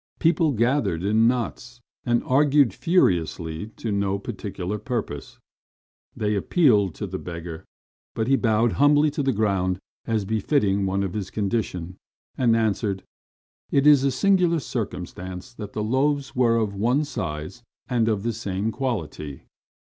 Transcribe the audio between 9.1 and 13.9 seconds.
to the ground, as befitted one of his condition, and answered: "It